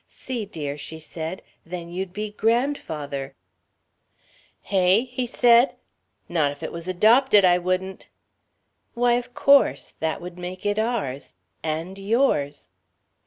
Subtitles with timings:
[0.07, 3.35] "See, dear," she said, "then you'd be grandfather."
[4.63, 5.75] "Hey?" he said;
[6.27, 8.07] "not if it was adopted, I wouldn't."
[8.95, 9.93] "Why, of course.
[9.99, 12.69] That would make it ours and yours.